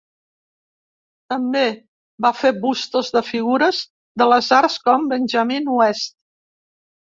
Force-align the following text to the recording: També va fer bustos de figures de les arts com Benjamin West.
També 1.33 1.61
va 2.27 2.33
fer 2.39 2.51
bustos 2.65 3.13
de 3.19 3.23
figures 3.29 3.85
de 4.23 4.31
les 4.35 4.51
arts 4.63 4.81
com 4.89 5.09
Benjamin 5.15 5.73
West. 5.79 6.21